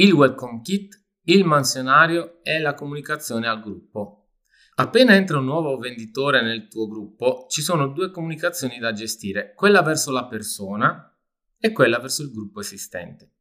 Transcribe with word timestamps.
il 0.00 0.12
welcome 0.12 0.60
kit, 0.60 0.96
il 1.24 1.44
mansionario 1.44 2.38
e 2.44 2.60
la 2.60 2.74
comunicazione 2.74 3.48
al 3.48 3.60
gruppo. 3.60 4.28
Appena 4.76 5.16
entra 5.16 5.38
un 5.38 5.44
nuovo 5.44 5.76
venditore 5.76 6.40
nel 6.40 6.68
tuo 6.68 6.86
gruppo, 6.86 7.46
ci 7.48 7.62
sono 7.62 7.88
due 7.88 8.12
comunicazioni 8.12 8.78
da 8.78 8.92
gestire, 8.92 9.54
quella 9.56 9.82
verso 9.82 10.12
la 10.12 10.26
persona 10.26 11.18
e 11.58 11.72
quella 11.72 11.98
verso 11.98 12.22
il 12.22 12.30
gruppo 12.30 12.60
esistente. 12.60 13.32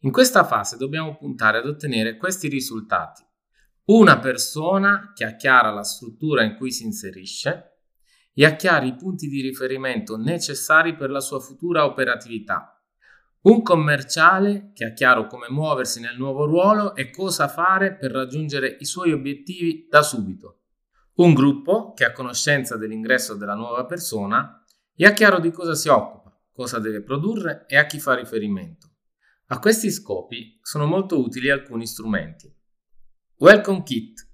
In 0.00 0.10
questa 0.10 0.44
fase 0.44 0.76
dobbiamo 0.76 1.16
puntare 1.16 1.58
ad 1.58 1.66
ottenere 1.66 2.18
questi 2.18 2.48
risultati. 2.48 3.24
Una 3.86 4.18
persona 4.18 5.12
che 5.14 5.24
ha 5.24 5.34
chiara 5.34 5.70
la 5.70 5.82
struttura 5.82 6.42
in 6.42 6.56
cui 6.56 6.72
si 6.72 6.84
inserisce 6.84 7.78
e 8.34 8.44
ha 8.44 8.54
chiari 8.54 8.88
i 8.88 8.96
punti 8.96 9.28
di 9.28 9.40
riferimento 9.40 10.18
necessari 10.18 10.94
per 10.94 11.08
la 11.08 11.20
sua 11.20 11.40
futura 11.40 11.86
operatività 11.86 12.75
un 13.46 13.62
commerciale 13.62 14.70
che 14.74 14.84
ha 14.84 14.92
chiaro 14.92 15.26
come 15.26 15.46
muoversi 15.48 16.00
nel 16.00 16.16
nuovo 16.16 16.46
ruolo 16.46 16.96
e 16.96 17.10
cosa 17.10 17.46
fare 17.46 17.94
per 17.94 18.10
raggiungere 18.10 18.76
i 18.80 18.84
suoi 18.84 19.12
obiettivi 19.12 19.86
da 19.88 20.02
subito. 20.02 20.62
Un 21.16 21.32
gruppo 21.32 21.92
che 21.92 22.04
ha 22.04 22.12
conoscenza 22.12 22.76
dell'ingresso 22.76 23.34
della 23.34 23.54
nuova 23.54 23.84
persona 23.86 24.64
e 24.96 25.06
ha 25.06 25.12
chiaro 25.12 25.38
di 25.38 25.52
cosa 25.52 25.76
si 25.76 25.88
occupa, 25.88 26.36
cosa 26.52 26.80
deve 26.80 27.02
produrre 27.02 27.66
e 27.68 27.76
a 27.76 27.86
chi 27.86 28.00
fa 28.00 28.14
riferimento. 28.14 28.90
A 29.46 29.60
questi 29.60 29.92
scopi 29.92 30.58
sono 30.60 30.86
molto 30.86 31.20
utili 31.20 31.48
alcuni 31.48 31.86
strumenti. 31.86 32.52
Welcome 33.36 33.84
Kit 33.84 34.25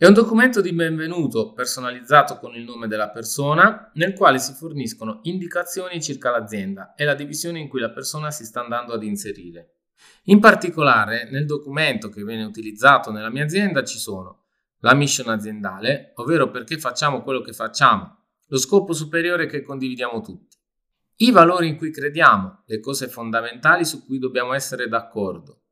è 0.00 0.06
un 0.06 0.14
documento 0.14 0.62
di 0.62 0.72
benvenuto 0.72 1.52
personalizzato 1.52 2.38
con 2.38 2.54
il 2.54 2.64
nome 2.64 2.88
della 2.88 3.10
persona 3.10 3.90
nel 3.96 4.14
quale 4.14 4.38
si 4.38 4.54
forniscono 4.54 5.20
indicazioni 5.24 6.00
circa 6.00 6.30
l'azienda 6.30 6.94
e 6.94 7.04
la 7.04 7.12
divisione 7.12 7.58
in 7.58 7.68
cui 7.68 7.80
la 7.80 7.90
persona 7.90 8.30
si 8.30 8.46
sta 8.46 8.62
andando 8.62 8.94
ad 8.94 9.02
inserire. 9.02 9.80
In 10.24 10.40
particolare 10.40 11.28
nel 11.30 11.44
documento 11.44 12.08
che 12.08 12.24
viene 12.24 12.44
utilizzato 12.44 13.10
nella 13.10 13.28
mia 13.28 13.44
azienda 13.44 13.84
ci 13.84 13.98
sono 13.98 14.44
la 14.78 14.94
mission 14.94 15.28
aziendale, 15.28 16.12
ovvero 16.14 16.50
perché 16.50 16.78
facciamo 16.78 17.22
quello 17.22 17.42
che 17.42 17.52
facciamo, 17.52 18.24
lo 18.46 18.56
scopo 18.56 18.94
superiore 18.94 19.44
che 19.44 19.60
condividiamo 19.60 20.22
tutti, 20.22 20.56
i 21.16 21.30
valori 21.30 21.68
in 21.68 21.76
cui 21.76 21.92
crediamo, 21.92 22.62
le 22.64 22.80
cose 22.80 23.06
fondamentali 23.06 23.84
su 23.84 24.06
cui 24.06 24.18
dobbiamo 24.18 24.54
essere 24.54 24.88
d'accordo, 24.88 25.64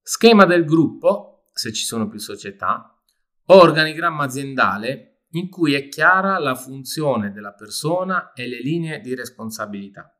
schema 0.00 0.46
del 0.46 0.64
gruppo, 0.64 1.50
se 1.52 1.70
ci 1.74 1.84
sono 1.84 2.08
più 2.08 2.18
società, 2.18 2.95
organigramma 3.46 4.24
aziendale 4.24 5.22
in 5.30 5.48
cui 5.48 5.74
è 5.74 5.88
chiara 5.88 6.38
la 6.38 6.54
funzione 6.54 7.32
della 7.32 7.52
persona 7.52 8.32
e 8.32 8.48
le 8.48 8.60
linee 8.60 9.00
di 9.00 9.14
responsabilità. 9.14 10.10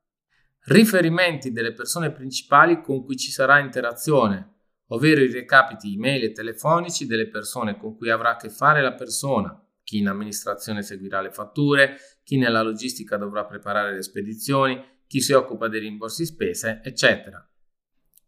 Riferimenti 0.64 1.52
delle 1.52 1.72
persone 1.72 2.12
principali 2.12 2.80
con 2.82 3.04
cui 3.04 3.16
ci 3.16 3.30
sarà 3.30 3.58
interazione, 3.58 4.54
ovvero 4.88 5.20
i 5.20 5.30
recapiti 5.30 5.94
email 5.94 6.24
e 6.24 6.32
telefonici 6.32 7.06
delle 7.06 7.28
persone 7.28 7.76
con 7.76 7.96
cui 7.96 8.10
avrà 8.10 8.30
a 8.30 8.36
che 8.36 8.50
fare 8.50 8.82
la 8.82 8.94
persona, 8.94 9.60
chi 9.82 9.98
in 9.98 10.08
amministrazione 10.08 10.82
seguirà 10.82 11.20
le 11.20 11.30
fatture, 11.30 11.96
chi 12.24 12.36
nella 12.36 12.62
logistica 12.62 13.16
dovrà 13.16 13.44
preparare 13.44 13.94
le 13.94 14.02
spedizioni, 14.02 14.78
chi 15.06 15.20
si 15.20 15.32
occupa 15.32 15.68
dei 15.68 15.80
rimborsi 15.80 16.26
spese, 16.26 16.80
eccetera. 16.82 17.48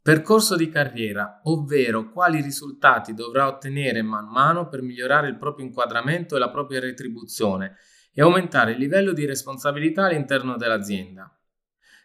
Percorso 0.09 0.57
di 0.57 0.71
carriera, 0.71 1.43
ovvero 1.43 2.11
quali 2.11 2.41
risultati 2.41 3.13
dovrà 3.13 3.47
ottenere 3.47 4.01
man 4.01 4.27
mano 4.27 4.67
per 4.67 4.81
migliorare 4.81 5.29
il 5.29 5.37
proprio 5.37 5.67
inquadramento 5.67 6.35
e 6.35 6.39
la 6.39 6.49
propria 6.49 6.81
retribuzione 6.81 7.77
e 8.15 8.23
aumentare 8.23 8.71
il 8.71 8.79
livello 8.79 9.13
di 9.13 9.27
responsabilità 9.27 10.07
all'interno 10.07 10.57
dell'azienda. 10.57 11.31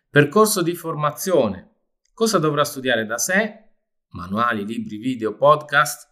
Percorso 0.09 0.61
di 0.61 0.75
formazione, 0.75 1.75
cosa 2.13 2.39
dovrà 2.39 2.65
studiare 2.65 3.05
da 3.05 3.17
sé, 3.17 3.69
manuali, 4.09 4.65
libri, 4.65 4.97
video, 4.97 5.37
podcast 5.37 6.11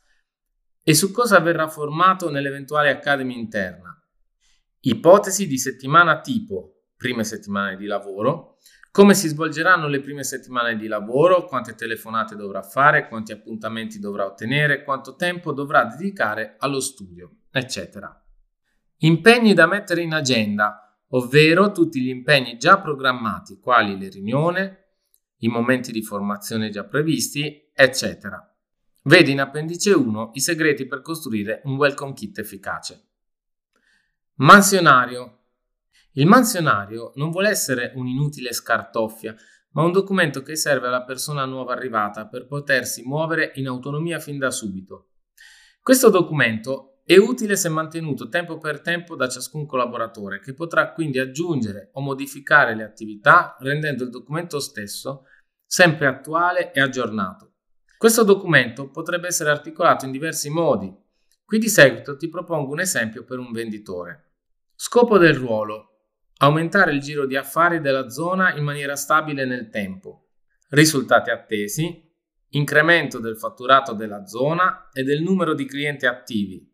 e 0.81 0.93
su 0.93 1.11
cosa 1.11 1.41
verrà 1.41 1.67
formato 1.67 2.29
nell'eventuale 2.29 2.89
academy 2.89 3.37
interna. 3.37 4.01
Ipotesi 4.79 5.45
di 5.45 5.57
settimana 5.57 6.21
tipo, 6.21 6.83
prime 6.95 7.25
settimane 7.25 7.75
di 7.75 7.85
lavoro, 7.85 8.59
come 8.91 9.13
si 9.13 9.29
svolgeranno 9.29 9.87
le 9.87 10.01
prime 10.01 10.23
settimane 10.23 10.75
di 10.75 10.87
lavoro, 10.87 11.45
quante 11.45 11.75
telefonate 11.75 12.35
dovrà 12.35 12.61
fare, 12.61 13.07
quanti 13.07 13.31
appuntamenti 13.31 13.99
dovrà 13.99 14.25
ottenere, 14.25 14.83
quanto 14.83 15.15
tempo 15.15 15.53
dovrà 15.53 15.85
dedicare 15.85 16.55
allo 16.59 16.81
studio, 16.81 17.37
eccetera. 17.51 18.13
Impegni 18.97 19.53
da 19.53 19.65
mettere 19.65 20.01
in 20.01 20.13
agenda, 20.13 20.93
ovvero 21.11 21.71
tutti 21.71 22.01
gli 22.01 22.09
impegni 22.09 22.57
già 22.57 22.81
programmati, 22.81 23.59
quali 23.59 23.97
le 23.97 24.09
riunioni, 24.09 24.79
i 25.37 25.47
momenti 25.47 25.93
di 25.93 26.03
formazione 26.03 26.69
già 26.69 26.83
previsti, 26.83 27.71
eccetera. 27.73 28.45
Vedi 29.03 29.31
in 29.31 29.39
appendice 29.39 29.93
1 29.93 30.31
i 30.33 30.41
segreti 30.41 30.85
per 30.85 31.01
costruire 31.01 31.61
un 31.63 31.77
welcome 31.77 32.13
kit 32.13 32.37
efficace. 32.39 33.05
Mansionario 34.35 35.40
il 36.13 36.25
mansionario 36.25 37.11
non 37.15 37.29
vuole 37.29 37.49
essere 37.49 37.93
un'inutile 37.95 38.51
scartoffia, 38.51 39.33
ma 39.71 39.83
un 39.83 39.93
documento 39.93 40.41
che 40.41 40.57
serve 40.57 40.87
alla 40.87 41.03
persona 41.03 41.45
nuova 41.45 41.73
arrivata 41.73 42.27
per 42.27 42.47
potersi 42.47 43.03
muovere 43.03 43.53
in 43.55 43.67
autonomia 43.67 44.19
fin 44.19 44.37
da 44.37 44.51
subito. 44.51 45.11
Questo 45.81 46.09
documento 46.09 47.01
è 47.05 47.15
utile 47.15 47.55
se 47.55 47.69
mantenuto 47.69 48.27
tempo 48.27 48.57
per 48.57 48.81
tempo 48.81 49.15
da 49.15 49.29
ciascun 49.29 49.65
collaboratore, 49.65 50.39
che 50.41 50.53
potrà 50.53 50.91
quindi 50.91 51.17
aggiungere 51.17 51.89
o 51.93 52.01
modificare 52.01 52.75
le 52.75 52.83
attività 52.83 53.55
rendendo 53.59 54.03
il 54.03 54.09
documento 54.09 54.59
stesso 54.59 55.23
sempre 55.65 56.07
attuale 56.07 56.73
e 56.73 56.81
aggiornato. 56.81 57.53
Questo 57.97 58.23
documento 58.23 58.89
potrebbe 58.89 59.27
essere 59.27 59.49
articolato 59.49 60.05
in 60.05 60.11
diversi 60.11 60.49
modi. 60.49 60.93
Qui 61.45 61.57
di 61.57 61.69
seguito 61.69 62.17
ti 62.17 62.27
propongo 62.27 62.71
un 62.71 62.81
esempio 62.81 63.23
per 63.23 63.39
un 63.39 63.51
venditore. 63.51 64.33
Scopo 64.75 65.17
del 65.17 65.35
ruolo 65.35 65.90
Aumentare 66.43 66.91
il 66.91 67.01
giro 67.01 67.27
di 67.27 67.35
affari 67.35 67.81
della 67.81 68.09
zona 68.09 68.55
in 68.55 68.63
maniera 68.63 68.95
stabile 68.95 69.45
nel 69.45 69.69
tempo. 69.69 70.29
Risultati 70.69 71.29
attesi. 71.29 72.09
Incremento 72.53 73.19
del 73.19 73.37
fatturato 73.37 73.93
della 73.93 74.25
zona 74.25 74.89
e 74.91 75.03
del 75.03 75.21
numero 75.21 75.53
di 75.53 75.65
clienti 75.65 76.07
attivi. 76.07 76.67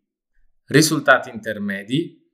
Risultati 0.68 1.30
intermedi. 1.30 2.26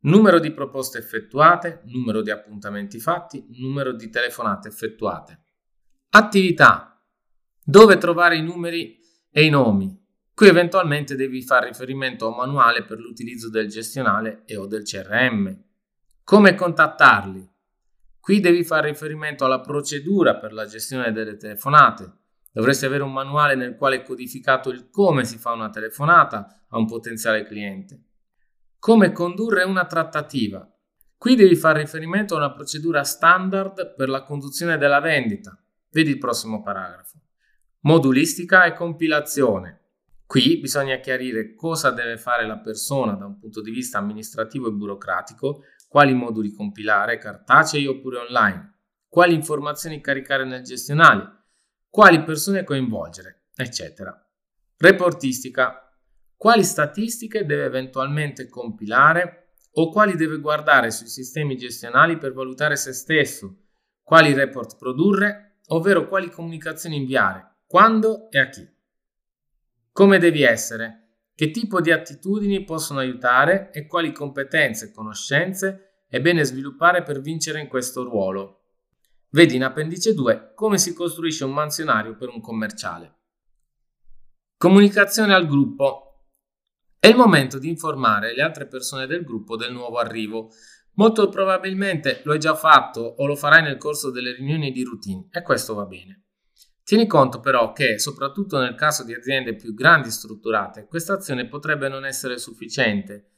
Numero 0.00 0.40
di 0.40 0.50
proposte 0.50 0.96
effettuate, 0.96 1.82
numero 1.84 2.22
di 2.22 2.30
appuntamenti 2.30 2.98
fatti, 2.98 3.46
numero 3.58 3.92
di 3.92 4.08
telefonate 4.08 4.68
effettuate. 4.68 5.42
Attività. 6.10 6.98
Dove 7.62 7.98
trovare 7.98 8.38
i 8.38 8.42
numeri 8.42 8.98
e 9.30 9.44
i 9.44 9.50
nomi. 9.50 9.94
Qui 10.32 10.48
eventualmente 10.48 11.16
devi 11.16 11.42
fare 11.42 11.68
riferimento 11.68 12.24
a 12.24 12.28
un 12.28 12.36
manuale 12.36 12.84
per 12.84 12.98
l'utilizzo 12.98 13.50
del 13.50 13.68
gestionale 13.68 14.44
e 14.46 14.56
o 14.56 14.66
del 14.66 14.84
CRM. 14.84 15.66
Come 16.28 16.54
contattarli? 16.54 17.50
Qui 18.20 18.40
devi 18.40 18.62
fare 18.62 18.90
riferimento 18.90 19.46
alla 19.46 19.62
procedura 19.62 20.36
per 20.36 20.52
la 20.52 20.66
gestione 20.66 21.10
delle 21.10 21.38
telefonate. 21.38 22.12
Dovresti 22.52 22.84
avere 22.84 23.02
un 23.02 23.14
manuale 23.14 23.54
nel 23.54 23.76
quale 23.76 23.96
è 23.96 24.02
codificato 24.02 24.68
il 24.68 24.90
come 24.90 25.24
si 25.24 25.38
fa 25.38 25.52
una 25.52 25.70
telefonata 25.70 26.64
a 26.68 26.76
un 26.76 26.84
potenziale 26.84 27.44
cliente. 27.44 28.02
Come 28.78 29.12
condurre 29.12 29.62
una 29.62 29.86
trattativa. 29.86 30.70
Qui 31.16 31.34
devi 31.34 31.56
fare 31.56 31.80
riferimento 31.80 32.34
a 32.34 32.38
una 32.40 32.52
procedura 32.52 33.04
standard 33.04 33.94
per 33.94 34.10
la 34.10 34.22
conduzione 34.22 34.76
della 34.76 35.00
vendita. 35.00 35.58
Vedi 35.88 36.10
il 36.10 36.18
prossimo 36.18 36.60
paragrafo. 36.62 37.22
Modulistica 37.84 38.66
e 38.66 38.74
compilazione. 38.74 39.80
Qui 40.26 40.58
bisogna 40.58 40.96
chiarire 40.96 41.54
cosa 41.54 41.90
deve 41.90 42.18
fare 42.18 42.46
la 42.46 42.58
persona 42.58 43.14
da 43.14 43.24
un 43.24 43.38
punto 43.38 43.62
di 43.62 43.70
vista 43.70 43.96
amministrativo 43.96 44.68
e 44.68 44.72
burocratico 44.72 45.62
quali 45.88 46.12
moduli 46.12 46.52
compilare, 46.52 47.18
cartacei 47.18 47.86
oppure 47.86 48.18
online, 48.18 48.74
quali 49.08 49.34
informazioni 49.34 50.00
caricare 50.00 50.44
nel 50.44 50.62
gestionale, 50.62 51.44
quali 51.88 52.22
persone 52.22 52.62
coinvolgere, 52.62 53.46
eccetera. 53.56 54.14
Reportistica, 54.76 55.90
quali 56.36 56.62
statistiche 56.62 57.44
deve 57.44 57.64
eventualmente 57.64 58.48
compilare 58.48 59.54
o 59.72 59.90
quali 59.90 60.14
deve 60.14 60.38
guardare 60.38 60.90
sui 60.90 61.08
sistemi 61.08 61.56
gestionali 61.56 62.18
per 62.18 62.32
valutare 62.32 62.76
se 62.76 62.92
stesso, 62.92 63.56
quali 64.02 64.32
report 64.34 64.76
produrre, 64.76 65.60
ovvero 65.68 66.06
quali 66.06 66.30
comunicazioni 66.30 66.96
inviare, 66.96 67.56
quando 67.66 68.30
e 68.30 68.38
a 68.38 68.48
chi. 68.48 68.66
Come 69.92 70.18
devi 70.18 70.42
essere? 70.42 71.07
Che 71.38 71.52
tipo 71.52 71.80
di 71.80 71.92
attitudini 71.92 72.64
possono 72.64 72.98
aiutare 72.98 73.70
e 73.70 73.86
quali 73.86 74.10
competenze 74.10 74.86
e 74.86 74.90
conoscenze 74.90 76.06
è 76.08 76.20
bene 76.20 76.42
sviluppare 76.42 77.04
per 77.04 77.20
vincere 77.20 77.60
in 77.60 77.68
questo 77.68 78.02
ruolo. 78.02 78.64
Vedi 79.28 79.54
in 79.54 79.62
appendice 79.62 80.14
2 80.14 80.54
come 80.56 80.78
si 80.78 80.92
costruisce 80.92 81.44
un 81.44 81.52
mansionario 81.52 82.16
per 82.16 82.28
un 82.28 82.40
commerciale. 82.40 83.18
Comunicazione 84.56 85.32
al 85.32 85.46
gruppo. 85.46 86.24
È 86.98 87.06
il 87.06 87.14
momento 87.14 87.60
di 87.60 87.68
informare 87.68 88.34
le 88.34 88.42
altre 88.42 88.66
persone 88.66 89.06
del 89.06 89.22
gruppo 89.22 89.54
del 89.54 89.72
nuovo 89.72 89.98
arrivo. 89.98 90.50
Molto 90.94 91.28
probabilmente 91.28 92.20
lo 92.24 92.32
hai 92.32 92.40
già 92.40 92.56
fatto 92.56 93.00
o 93.00 93.26
lo 93.26 93.36
farai 93.36 93.62
nel 93.62 93.76
corso 93.78 94.10
delle 94.10 94.32
riunioni 94.32 94.72
di 94.72 94.82
routine 94.82 95.28
e 95.30 95.42
questo 95.42 95.74
va 95.74 95.84
bene. 95.84 96.27
Tieni 96.88 97.06
conto 97.06 97.40
però 97.40 97.74
che, 97.74 97.98
soprattutto 97.98 98.58
nel 98.58 98.74
caso 98.74 99.04
di 99.04 99.12
aziende 99.12 99.54
più 99.54 99.74
grandi 99.74 100.10
strutturate, 100.10 100.86
questa 100.86 101.12
azione 101.12 101.46
potrebbe 101.46 101.86
non 101.90 102.06
essere 102.06 102.38
sufficiente. 102.38 103.32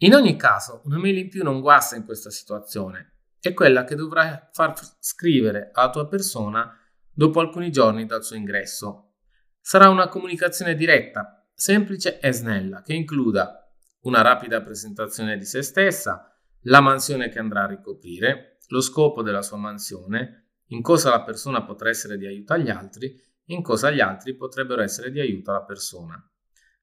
In 0.00 0.12
ogni 0.12 0.36
caso, 0.36 0.82
una 0.84 0.98
mail 0.98 1.16
in 1.16 1.30
più 1.30 1.42
non 1.42 1.62
guasta 1.62 1.96
in 1.96 2.04
questa 2.04 2.28
situazione. 2.28 3.20
È 3.40 3.54
quella 3.54 3.84
che 3.84 3.94
dovrai 3.94 4.38
far 4.52 4.74
scrivere 4.98 5.70
alla 5.72 5.88
tua 5.88 6.06
persona 6.06 6.70
dopo 7.10 7.40
alcuni 7.40 7.70
giorni 7.70 8.04
dal 8.04 8.22
suo 8.22 8.36
ingresso. 8.36 9.14
Sarà 9.58 9.88
una 9.88 10.08
comunicazione 10.08 10.74
diretta, 10.74 11.48
semplice 11.54 12.18
e 12.18 12.30
snella, 12.30 12.82
che 12.82 12.92
includa 12.92 13.72
una 14.02 14.20
rapida 14.20 14.60
presentazione 14.60 15.38
di 15.38 15.46
se 15.46 15.62
stessa, 15.62 16.30
la 16.64 16.82
mansione 16.82 17.30
che 17.30 17.38
andrà 17.38 17.62
a 17.62 17.68
ricoprire, 17.68 18.58
lo 18.68 18.82
scopo 18.82 19.22
della 19.22 19.40
sua 19.40 19.56
mansione, 19.56 20.41
in 20.72 20.80
cosa 20.80 21.10
la 21.10 21.22
persona 21.22 21.62
potrà 21.64 21.90
essere 21.90 22.16
di 22.16 22.26
aiuto 22.26 22.54
agli 22.54 22.70
altri, 22.70 23.14
in 23.46 23.62
cosa 23.62 23.90
gli 23.90 24.00
altri 24.00 24.34
potrebbero 24.34 24.80
essere 24.80 25.10
di 25.10 25.20
aiuto 25.20 25.50
alla 25.50 25.64
persona. 25.64 26.26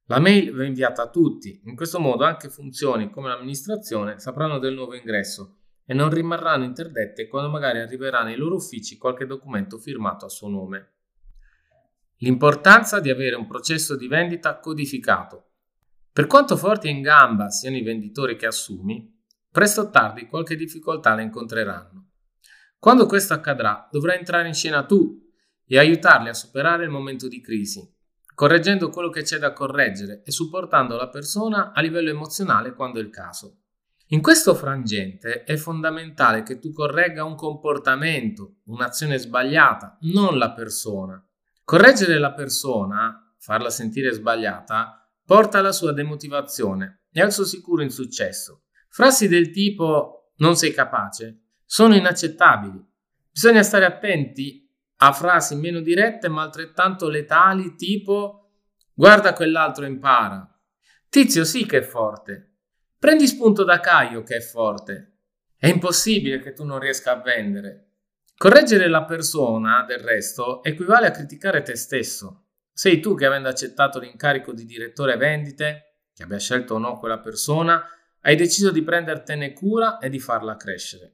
La 0.05 0.19
mail 0.19 0.53
va 0.53 0.63
inviata 0.63 1.03
a 1.03 1.09
tutti, 1.09 1.61
in 1.65 1.75
questo 1.75 1.99
modo 1.99 2.23
anche 2.23 2.49
funzioni 2.49 3.09
come 3.09 3.29
l'amministrazione 3.29 4.19
sapranno 4.19 4.59
del 4.59 4.73
nuovo 4.73 4.95
ingresso 4.95 5.57
e 5.85 5.93
non 5.93 6.09
rimarranno 6.09 6.65
interdette 6.65 7.27
quando 7.27 7.49
magari 7.49 7.79
arriverà 7.79 8.23
nei 8.23 8.35
loro 8.35 8.55
uffici 8.55 8.97
qualche 8.97 9.25
documento 9.25 9.79
firmato 9.79 10.25
a 10.25 10.29
suo 10.29 10.49
nome. 10.49 10.93
L'importanza 12.17 12.99
di 12.99 13.09
avere 13.09 13.35
un 13.35 13.47
processo 13.47 13.95
di 13.95 14.07
vendita 14.07 14.59
codificato. 14.59 15.45
Per 16.11 16.27
quanto 16.27 16.57
forti 16.57 16.87
e 16.87 16.91
in 16.91 17.01
gamba 17.01 17.49
siano 17.49 17.77
i 17.77 17.83
venditori 17.83 18.35
che 18.35 18.45
assumi, 18.45 19.15
presto 19.49 19.81
o 19.81 19.89
tardi 19.89 20.27
qualche 20.27 20.55
difficoltà 20.55 21.15
la 21.15 21.21
incontreranno. 21.21 22.08
Quando 22.79 23.07
questo 23.07 23.33
accadrà, 23.33 23.89
dovrai 23.91 24.19
entrare 24.19 24.47
in 24.47 24.53
scena 24.53 24.85
tu 24.85 25.21
e 25.65 25.77
aiutarli 25.77 26.29
a 26.29 26.33
superare 26.33 26.85
il 26.85 26.89
momento 26.89 27.27
di 27.27 27.41
crisi, 27.41 27.85
correggendo 28.33 28.87
quello 28.87 29.09
che 29.09 29.23
c'è 29.23 29.37
da 29.37 29.51
correggere 29.51 30.23
e 30.23 30.31
supportando 30.31 30.95
la 30.95 31.09
persona 31.09 31.73
a 31.73 31.81
livello 31.81 32.09
emozionale 32.09 32.73
quando 32.73 32.99
è 32.99 33.01
il 33.01 33.09
caso. 33.09 33.63
In 34.11 34.21
questo 34.21 34.55
frangente 34.55 35.43
è 35.43 35.57
fondamentale 35.57 36.41
che 36.41 36.57
tu 36.57 36.71
corregga 36.71 37.25
un 37.25 37.35
comportamento, 37.35 38.59
un'azione 38.67 39.17
sbagliata, 39.17 39.97
non 40.03 40.37
la 40.37 40.53
persona. 40.53 41.21
Correggere 41.65 42.17
la 42.17 42.31
persona, 42.31 43.35
farla 43.37 43.69
sentire 43.69 44.13
sbagliata, 44.13 45.05
porta 45.25 45.59
alla 45.59 45.73
sua 45.73 45.91
demotivazione 45.91 47.01
e 47.11 47.19
al 47.21 47.33
suo 47.33 47.43
sicuro 47.43 47.83
insuccesso. 47.83 48.63
Frasi 48.87 49.27
del 49.27 49.51
tipo 49.51 50.31
non 50.37 50.55
sei 50.55 50.73
capace 50.73 51.48
sono 51.71 51.93
inaccettabili. 51.93 52.83
Bisogna 53.31 53.61
stare 53.61 53.85
attenti 53.85 54.67
a 55.01 55.13
frasi 55.13 55.53
meno 55.55 55.81
dirette 55.81 56.27
ma 56.27 56.41
altrettanto 56.41 57.07
letali 57.09 57.75
tipo 57.75 58.53
guarda 58.91 59.33
quell'altro 59.33 59.85
impara. 59.85 60.51
Tizio 61.07 61.43
sì 61.43 61.67
che 61.67 61.77
è 61.77 61.81
forte. 61.83 62.55
Prendi 62.97 63.27
spunto 63.27 63.63
da 63.63 63.79
Caio 63.79 64.23
che 64.23 64.37
è 64.37 64.41
forte. 64.41 65.17
È 65.55 65.67
impossibile 65.67 66.39
che 66.39 66.53
tu 66.53 66.63
non 66.63 66.79
riesca 66.79 67.11
a 67.11 67.21
vendere. 67.21 67.91
Correggere 68.35 68.87
la 68.87 69.05
persona, 69.05 69.85
del 69.87 69.99
resto, 69.99 70.63
equivale 70.63 71.05
a 71.05 71.11
criticare 71.11 71.61
te 71.61 71.75
stesso. 71.75 72.45
Sei 72.73 72.99
tu 72.99 73.13
che 73.13 73.27
avendo 73.27 73.47
accettato 73.47 73.99
l'incarico 73.99 74.53
di 74.53 74.65
direttore 74.65 75.17
vendite, 75.17 75.99
che 76.15 76.23
abbia 76.23 76.39
scelto 76.39 76.73
o 76.73 76.77
no 76.79 76.97
quella 76.97 77.19
persona, 77.19 77.85
hai 78.21 78.35
deciso 78.35 78.71
di 78.71 78.81
prendertene 78.81 79.53
cura 79.53 79.99
e 79.99 80.09
di 80.09 80.19
farla 80.19 80.55
crescere. 80.55 81.13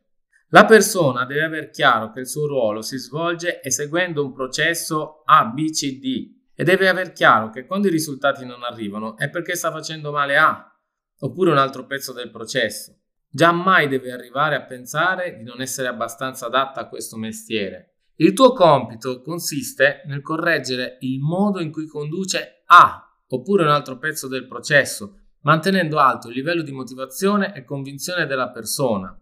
La 0.50 0.66
persona 0.66 1.26
deve 1.26 1.44
aver 1.44 1.70
chiaro 1.72 2.12
che 2.12 2.20
il 2.20 2.28
suo 2.28 2.46
ruolo 2.46 2.82
si 2.82 2.98
svolge 2.98 3.64
eseguendo 3.64 4.24
un 4.24 4.32
processo 4.32 5.24
A, 5.26 5.46
B, 5.46 5.72
C, 5.72 5.98
D 6.00 6.34
e 6.54 6.64
deve 6.64 6.88
aver 6.88 7.14
chiaro 7.14 7.50
che 7.50 7.66
quando 7.66 7.88
i 7.88 7.92
risultati 7.92 8.46
non 8.46 8.64
arrivano 8.64 9.18
è 9.18 9.30
perché 9.30 9.56
sta 9.56 9.72
facendo 9.72 10.12
male 10.12 10.38
A 10.38 10.72
oppure 11.20 11.52
un 11.52 11.58
altro 11.58 11.86
pezzo 11.86 12.14
del 12.14 12.30
processo. 12.30 12.96
Giammai 13.28 13.88
deve 13.88 14.12
arrivare 14.12 14.56
a 14.56 14.64
pensare 14.64 15.36
di 15.36 15.44
non 15.44 15.62
essere 15.62 15.88
abbastanza 15.88 16.46
adatta 16.46 16.82
a 16.82 16.88
questo 16.88 17.18
mestiere. 17.18 17.96
Il 18.18 18.34
tuo 18.34 18.54
compito 18.54 19.22
consiste 19.22 20.04
nel 20.06 20.22
correggere 20.22 20.98
il 21.02 21.20
modo 21.20 21.60
in 21.60 21.72
cui 21.72 21.88
conduce 21.88 22.62
A 22.68 23.02
oppure 23.28 23.64
un 23.64 23.70
altro 23.70 23.98
pezzo 23.98 24.28
del 24.28 24.48
processo, 24.48 25.20
mantenendo 25.42 25.98
alto 25.98 26.30
il 26.30 26.36
livello 26.36 26.62
di 26.62 26.72
motivazione 26.72 27.54
e 27.54 27.66
convinzione 27.66 28.26
della 28.26 28.52
persona. 28.52 29.20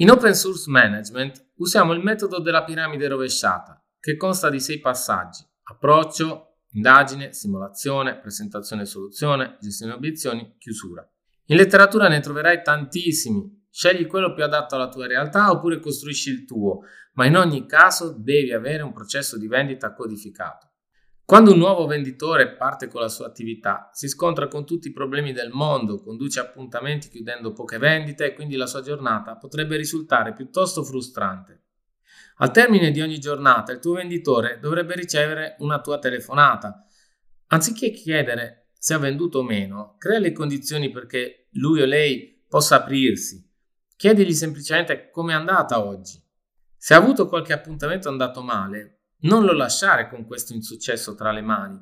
In 0.00 0.10
Open 0.10 0.34
Source 0.34 0.70
Management 0.70 1.50
usiamo 1.56 1.92
il 1.92 2.02
metodo 2.02 2.40
della 2.40 2.64
piramide 2.64 3.06
rovesciata, 3.06 3.84
che 4.00 4.16
consta 4.16 4.48
di 4.48 4.58
sei 4.58 4.78
passaggi: 4.78 5.44
approccio, 5.64 6.60
indagine, 6.70 7.34
simulazione, 7.34 8.18
presentazione 8.18 8.82
e 8.82 8.86
soluzione, 8.86 9.58
gestione 9.60 9.92
obiezioni, 9.92 10.56
chiusura. 10.56 11.06
In 11.48 11.56
letteratura 11.56 12.08
ne 12.08 12.20
troverai 12.20 12.62
tantissimi. 12.62 13.66
Scegli 13.68 14.06
quello 14.06 14.32
più 14.32 14.42
adatto 14.42 14.74
alla 14.74 14.88
tua 14.88 15.06
realtà 15.06 15.50
oppure 15.50 15.80
costruisci 15.80 16.30
il 16.30 16.44
tuo, 16.46 16.80
ma 17.12 17.26
in 17.26 17.36
ogni 17.36 17.66
caso 17.66 18.16
devi 18.18 18.54
avere 18.54 18.82
un 18.82 18.94
processo 18.94 19.36
di 19.36 19.48
vendita 19.48 19.92
codificato. 19.92 20.69
Quando 21.30 21.52
un 21.52 21.58
nuovo 21.58 21.86
venditore 21.86 22.56
parte 22.56 22.88
con 22.88 23.00
la 23.00 23.08
sua 23.08 23.26
attività, 23.26 23.88
si 23.92 24.08
scontra 24.08 24.48
con 24.48 24.66
tutti 24.66 24.88
i 24.88 24.92
problemi 24.92 25.32
del 25.32 25.50
mondo, 25.52 26.02
conduce 26.02 26.40
appuntamenti 26.40 27.08
chiudendo 27.08 27.52
poche 27.52 27.78
vendite 27.78 28.24
e 28.24 28.34
quindi 28.34 28.56
la 28.56 28.66
sua 28.66 28.80
giornata 28.80 29.36
potrebbe 29.36 29.76
risultare 29.76 30.32
piuttosto 30.32 30.82
frustrante. 30.82 31.66
Al 32.38 32.50
termine 32.50 32.90
di 32.90 33.00
ogni 33.00 33.20
giornata 33.20 33.70
il 33.70 33.78
tuo 33.78 33.92
venditore 33.92 34.58
dovrebbe 34.58 34.96
ricevere 34.96 35.54
una 35.60 35.80
tua 35.80 36.00
telefonata. 36.00 36.84
Anziché 37.46 37.92
chiedere 37.92 38.70
se 38.76 38.94
ha 38.94 38.98
venduto 38.98 39.38
o 39.38 39.44
meno, 39.44 39.94
crea 39.98 40.18
le 40.18 40.32
condizioni 40.32 40.90
perché 40.90 41.46
lui 41.52 41.80
o 41.80 41.86
lei 41.86 42.42
possa 42.48 42.74
aprirsi. 42.74 43.48
Chiedigli 43.94 44.32
semplicemente 44.32 45.10
come 45.10 45.32
è 45.32 45.36
andata 45.36 45.78
oggi. 45.86 46.20
Se 46.76 46.92
ha 46.92 46.96
avuto 46.96 47.28
qualche 47.28 47.52
appuntamento 47.52 48.08
andato 48.08 48.42
male, 48.42 48.99
non 49.22 49.44
lo 49.44 49.52
lasciare 49.52 50.08
con 50.08 50.24
questo 50.24 50.54
insuccesso 50.54 51.14
tra 51.14 51.32
le 51.32 51.42
mani. 51.42 51.78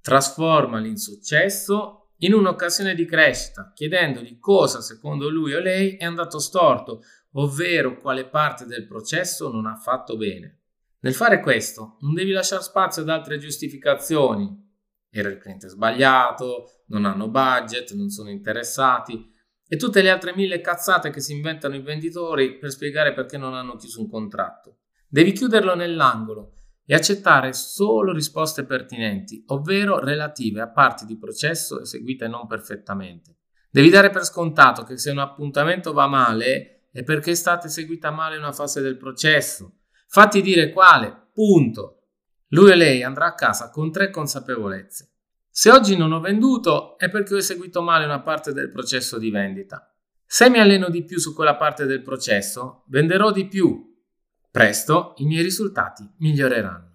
Trasforma 0.00 0.78
l'insuccesso 0.78 2.00
in 2.22 2.34
un'occasione 2.34 2.94
di 2.94 3.06
crescita, 3.06 3.72
chiedendogli 3.74 4.38
cosa 4.38 4.80
secondo 4.80 5.30
lui 5.30 5.54
o 5.54 5.60
lei 5.60 5.96
è 5.96 6.04
andato 6.04 6.38
storto, 6.38 7.02
ovvero 7.32 7.96
quale 7.98 8.26
parte 8.26 8.66
del 8.66 8.86
processo 8.86 9.50
non 9.50 9.66
ha 9.66 9.76
fatto 9.76 10.16
bene. 10.16 10.58
Nel 11.00 11.14
fare 11.14 11.40
questo 11.40 11.96
non 12.00 12.12
devi 12.12 12.32
lasciare 12.32 12.62
spazio 12.62 13.02
ad 13.02 13.08
altre 13.08 13.38
giustificazioni. 13.38 14.68
Era 15.08 15.30
il 15.30 15.38
cliente 15.38 15.68
sbagliato, 15.68 16.82
non 16.88 17.06
hanno 17.06 17.28
budget, 17.28 17.92
non 17.92 18.10
sono 18.10 18.28
interessati 18.28 19.32
e 19.66 19.76
tutte 19.76 20.02
le 20.02 20.10
altre 20.10 20.34
mille 20.34 20.60
cazzate 20.60 21.10
che 21.10 21.20
si 21.20 21.32
inventano 21.32 21.74
i 21.74 21.80
venditori 21.80 22.58
per 22.58 22.70
spiegare 22.70 23.14
perché 23.14 23.38
non 23.38 23.54
hanno 23.54 23.76
chiuso 23.76 24.00
un 24.00 24.10
contratto. 24.10 24.80
Devi 25.08 25.32
chiuderlo 25.32 25.74
nell'angolo 25.74 26.59
e 26.90 26.94
accettare 26.96 27.52
solo 27.52 28.12
risposte 28.12 28.64
pertinenti, 28.64 29.44
ovvero 29.46 30.00
relative 30.00 30.60
a 30.60 30.68
parti 30.68 31.06
di 31.06 31.16
processo 31.16 31.80
eseguite 31.80 32.26
non 32.26 32.48
perfettamente. 32.48 33.36
Devi 33.70 33.90
dare 33.90 34.10
per 34.10 34.24
scontato 34.24 34.82
che 34.82 34.98
se 34.98 35.12
un 35.12 35.20
appuntamento 35.20 35.92
va 35.92 36.08
male 36.08 36.88
è 36.90 37.04
perché 37.04 37.30
è 37.30 37.34
stata 37.36 37.68
eseguita 37.68 38.10
male 38.10 38.38
una 38.38 38.50
fase 38.50 38.80
del 38.80 38.96
processo. 38.96 39.82
Fatti 40.08 40.42
dire 40.42 40.72
quale, 40.72 41.28
punto. 41.32 42.06
Lui 42.48 42.72
e 42.72 42.74
lei 42.74 43.04
andrà 43.04 43.26
a 43.26 43.34
casa 43.34 43.70
con 43.70 43.92
tre 43.92 44.10
consapevolezze. 44.10 45.12
Se 45.48 45.70
oggi 45.70 45.96
non 45.96 46.10
ho 46.10 46.18
venduto 46.18 46.98
è 46.98 47.08
perché 47.08 47.34
ho 47.34 47.38
eseguito 47.38 47.82
male 47.82 48.04
una 48.04 48.20
parte 48.20 48.52
del 48.52 48.72
processo 48.72 49.16
di 49.16 49.30
vendita. 49.30 49.94
Se 50.26 50.50
mi 50.50 50.58
alleno 50.58 50.88
di 50.88 51.04
più 51.04 51.20
su 51.20 51.36
quella 51.36 51.54
parte 51.54 51.86
del 51.86 52.02
processo, 52.02 52.82
venderò 52.88 53.30
di 53.30 53.46
più 53.46 53.89
Presto 54.52 55.14
i 55.18 55.26
miei 55.26 55.44
risultati 55.44 56.08
miglioreranno. 56.16 56.89